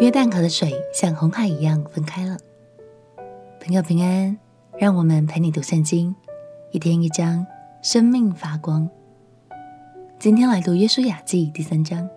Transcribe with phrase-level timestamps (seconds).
[0.00, 2.36] 约旦河的水像红海一样分开了。
[3.60, 4.36] 朋友平安，
[4.76, 6.12] 让我们陪你读圣经，
[6.72, 7.46] 一天一章，
[7.80, 8.90] 生命发光。
[10.18, 12.08] 今天来读约书亚记第三章。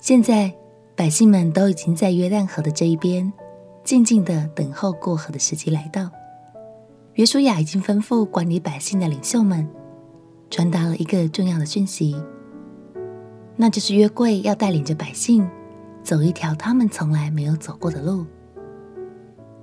[0.00, 0.52] 现在
[0.96, 3.32] 百姓们都已经在约旦河的这一边，
[3.84, 6.10] 静静的等候过河的时机来到。
[7.14, 9.66] 约书亚已经吩咐管理百姓的领袖们，
[10.50, 12.20] 传达了一个重要的讯息，
[13.54, 15.48] 那就是约柜要带领着百姓
[16.08, 18.24] 走一条他们从来没有走过的路。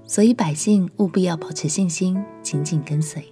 [0.03, 3.23] 所以百姓务必要保持信心，紧紧跟随，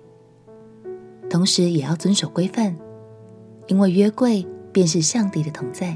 [1.29, 2.75] 同时也要遵守规范，
[3.67, 5.95] 因为约柜便是上帝的同在。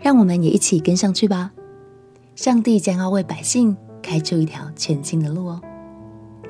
[0.00, 1.52] 让我们也一起跟上去吧！
[2.34, 5.60] 上帝将要为百姓开出一条全新的路哦。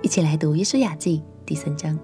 [0.00, 1.94] 一起来读《约书亚记》第三章。《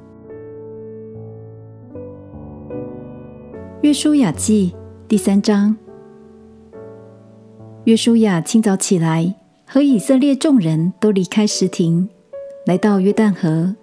[3.80, 4.74] 约书亚记》
[5.08, 5.74] 第三章。
[7.84, 9.34] 约书亚清早起来，
[9.66, 12.06] 和以色列众人都离开石亭，
[12.66, 13.74] 来到约旦河，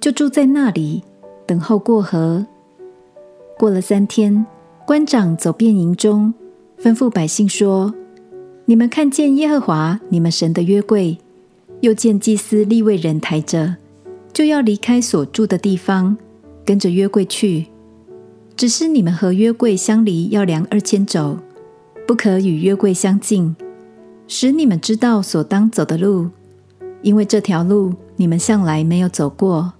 [0.00, 1.02] 就住在那里，
[1.46, 2.46] 等候过河。
[3.58, 4.46] 过了三天，
[4.86, 6.32] 官长走遍营中。
[6.82, 7.94] 吩咐百姓说
[8.64, 11.18] ：“你们看见耶和华你们神的约柜，
[11.80, 13.76] 又见祭司利未人抬着，
[14.32, 16.16] 就要离开所住的地方，
[16.64, 17.66] 跟着约柜去。
[18.56, 21.38] 只是你们和约柜相离要量二千肘，
[22.12, 23.56] 不可与约柜相近，
[24.28, 26.28] 使你们知道所当走的路，
[27.00, 29.72] 因为这条路你们向来没有走过。”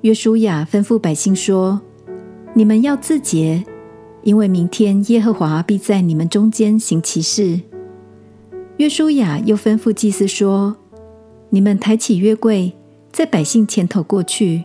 [0.00, 1.82] 约书亚吩咐百姓说
[2.56, 3.66] ：“你们要自洁。”
[4.24, 7.60] 因为明天耶和华必在你们中间行奇事。
[8.78, 10.74] 约书亚又吩咐祭司说
[11.52, 12.72] ：“你们抬起约柜，
[13.12, 14.64] 在百姓前头过去。”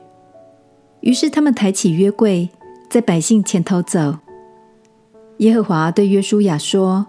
[1.04, 2.50] 于是他们抬起约柜，
[2.90, 4.20] 在百姓前头走。
[5.40, 7.08] 耶和华对约书亚说：“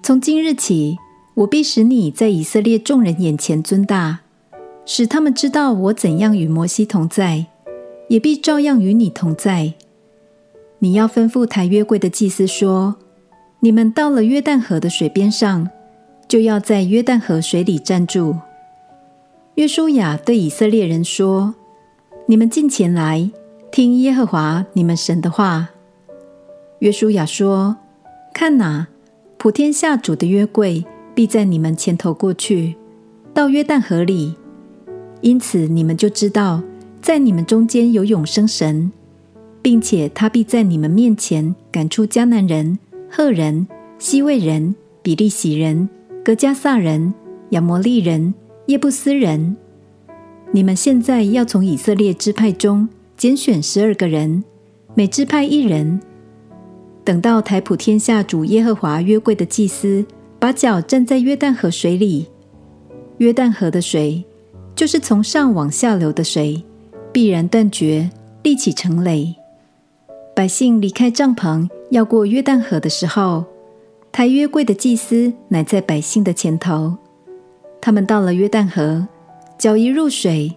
[0.00, 0.98] 从今日起，
[1.34, 4.20] 我必使你在以色列众人眼前尊大，
[4.84, 7.46] 使他们知道我怎样与摩西同在，
[8.08, 9.74] 也必照样与你同在。”
[10.78, 12.94] 你要吩咐抬约柜的祭司说
[13.58, 15.68] ：“你们到了约旦河的水边上，
[16.28, 18.36] 就要在约旦河水里站住。”
[19.56, 21.56] 约书亚对以色列人说
[22.28, 23.28] ：“你们近前来，
[23.72, 25.70] 听耶和华你们神的话。”
[26.80, 27.76] 约书亚说
[28.34, 28.88] ：“看哪，
[29.38, 32.76] 普天下主的约柜必在你们前头过去，
[33.32, 34.34] 到约旦河里，
[35.20, 36.62] 因此你们就知道，
[37.00, 38.92] 在你们中间有永生神。”
[39.62, 42.78] 并且他必在你们面前赶出迦南人、
[43.10, 43.66] 赫人、
[43.98, 45.88] 希未人、比利洗人、
[46.24, 47.12] 革迦撒人、
[47.50, 48.32] 亚摩利人、
[48.66, 49.56] 耶布斯人。
[50.52, 54.44] 你们现在要从以色列支派中拣选十二个人，
[54.94, 56.00] 每支派一人。
[57.06, 60.04] 等到台普天下主耶和华约柜的祭司
[60.40, 62.26] 把脚站在约旦河水里，
[63.18, 64.24] 约旦河的水
[64.74, 66.60] 就是从上往下流的水，
[67.12, 68.10] 必然断绝，
[68.42, 69.32] 立起成垒。
[70.34, 73.44] 百姓离开帐篷，要过约旦河的时候，
[74.10, 76.96] 抬约柜的祭司乃在百姓的前头。
[77.80, 79.06] 他们到了约旦河，
[79.56, 80.52] 脚一入水，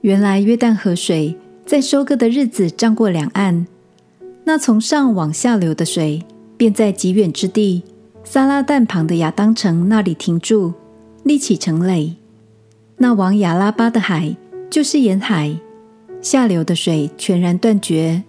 [0.00, 1.36] 原来约旦河水
[1.66, 3.66] 在收割的日子涨过两岸，
[4.44, 6.24] 那从上往下流的水，
[6.56, 7.82] 便在极远之地
[8.24, 10.72] 撒拉但旁的亚当城那里停住，
[11.22, 12.16] 立起成垒。
[12.96, 14.36] 那往亚拉巴的海
[14.70, 15.56] 就是沿海，
[16.20, 18.22] 下流的水全然断绝。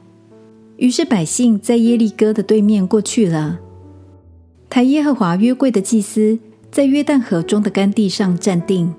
[0.77, 3.59] 于是百姓在耶利哥的对面过去了。
[4.69, 6.37] 抬耶和华约柜的祭司
[6.71, 8.91] 在约旦河中的干地上站定，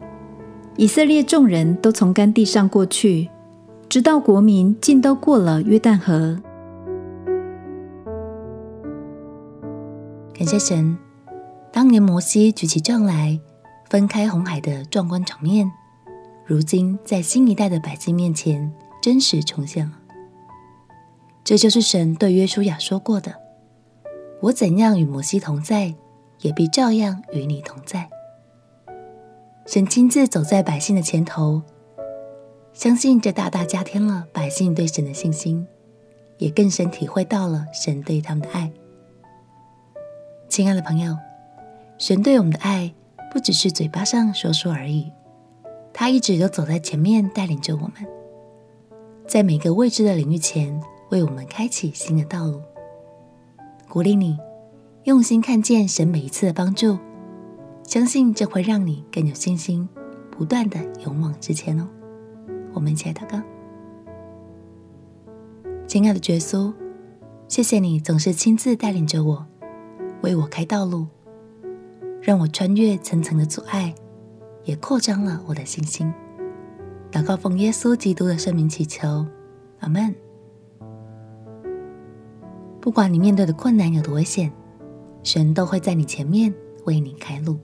[0.76, 3.28] 以色列众人都从干地上过去，
[3.88, 6.40] 直到国民尽都过了约旦河。
[10.36, 10.98] 感谢神，
[11.72, 13.38] 当年摩西举起杖来
[13.88, 15.70] 分开红海的壮观场面，
[16.44, 19.92] 如今在新一代的百姓面前真实重现了。
[21.44, 23.32] 这就是神对约书亚说过的
[24.42, 25.94] ：“我怎样与摩西同在，
[26.40, 28.10] 也必照样与你同在。”
[29.66, 31.62] 神亲自走在百姓的前头，
[32.72, 35.64] 相信这大大加添了百姓对神的信心，
[36.38, 38.72] 也更深体会到了神对他们的爱。
[40.54, 41.18] 亲爱的朋友，
[41.98, 42.94] 神对我们的爱
[43.32, 45.10] 不只是嘴巴上说说而已，
[45.92, 47.92] 他一直都走在前面，带领着我们，
[49.26, 50.80] 在每个未知的领域前。
[51.10, 52.62] 为我们开启新的道路，
[53.88, 54.38] 鼓励你
[55.02, 56.98] 用心看见神每一次的帮助，
[57.82, 59.88] 相信这会让你更有信心，
[60.30, 61.88] 不断的勇往直前哦。
[62.72, 63.42] 我们一起来祷告，
[65.88, 66.72] 亲爱的耶稣，
[67.48, 69.46] 谢谢你总是亲自带领着我，
[70.24, 71.06] 为我开道路，
[72.22, 73.94] 让我穿越层层的阻碍，
[74.64, 76.10] 也扩张了我的信心。
[77.12, 79.26] 祷告奉耶稣基督的圣名祈求，
[79.80, 80.14] 阿门。
[82.80, 84.50] 不管你面对的困难有多危险，
[85.22, 86.52] 神都会在你前面
[86.86, 87.58] 为你开路，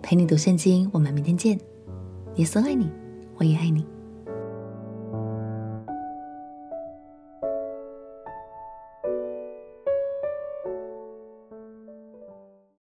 [0.00, 0.88] 陪你读圣经。
[0.92, 1.58] 我们明天见。
[2.36, 2.88] 耶稣爱你，
[3.38, 3.84] 我也爱你。